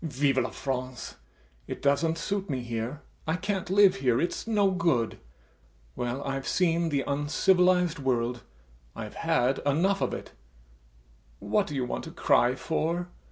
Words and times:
Vive 0.03 0.39
la 0.39 0.49
France! 0.49 1.17
It 1.67 1.79
doesn't 1.79 2.17
suit 2.17 2.49
me 2.49 2.61
here, 2.61 3.03
I 3.27 3.35
can't 3.35 3.69
live 3.69 3.97
here... 3.97 4.19
it's 4.19 4.47
no 4.47 4.71
good. 4.71 5.19
Well, 5.95 6.23
I've 6.23 6.47
seen 6.47 6.89
the 6.89 7.03
uncivilized 7.05 7.99
world; 7.99 8.41
I 8.95 9.03
have 9.03 9.13
had 9.13 9.59
enough 9.59 10.01
of 10.01 10.11
it. 10.15 10.31
[Drinks 10.31 10.31
champagne] 11.37 11.49
What 11.51 11.67
do 11.67 11.75
you 11.75 11.85
want 11.85 12.03
to 12.05 12.11
cry 12.11 12.55
for? 12.55 13.09